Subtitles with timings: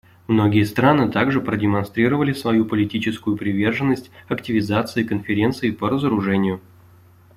[0.25, 6.59] Многие страны также продемонстрировали свою политическую приверженность активизации Конференции по разоружению.